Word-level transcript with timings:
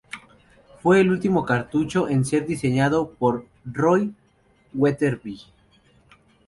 Fue 0.81 0.99
el 0.99 1.11
último 1.11 1.45
cartucho 1.45 2.09
en 2.09 2.25
ser 2.25 2.47
diseñado 2.47 3.11
por 3.11 3.45
Roy 3.65 4.15
Weatherby. 4.73 5.37